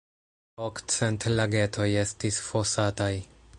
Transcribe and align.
Okcent 0.67 1.27
lagetoj 1.41 1.87
estis 2.05 2.43
fosataj. 2.49 3.15